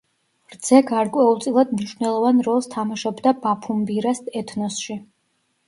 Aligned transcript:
რძე 0.53 0.79
გარკვეულწილად 0.91 1.75
მნიშვნელოვან 1.75 2.41
როლს 2.49 2.69
თამაშობდა 2.73 3.37
ბაფუმბირას 3.47 4.25
ეთნოსში. 4.43 5.01